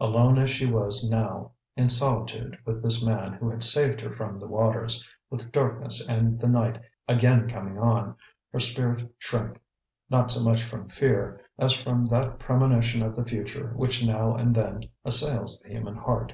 Alone 0.00 0.40
as 0.40 0.50
she 0.50 0.66
was 0.66 1.08
now, 1.08 1.52
in 1.76 1.88
solitude 1.88 2.58
with 2.64 2.82
this 2.82 3.06
man 3.06 3.34
who 3.34 3.48
had 3.48 3.62
saved 3.62 4.00
her 4.00 4.10
from 4.10 4.36
the 4.36 4.48
waters, 4.48 5.08
with 5.30 5.52
darkness 5.52 6.04
and 6.08 6.40
the 6.40 6.48
night 6.48 6.80
again 7.06 7.46
coming 7.48 7.78
on, 7.78 8.16
her 8.50 8.58
spirit 8.58 9.08
shrank; 9.20 9.56
not 10.10 10.32
so 10.32 10.42
much 10.42 10.64
from 10.64 10.88
fear, 10.88 11.40
as 11.60 11.74
from 11.74 12.04
that 12.06 12.40
premonition 12.40 13.02
of 13.02 13.14
the 13.14 13.24
future 13.24 13.72
which 13.76 14.04
now 14.04 14.34
and 14.34 14.52
then 14.52 14.82
assails 15.04 15.60
the 15.60 15.68
human 15.68 15.94
heart. 15.94 16.32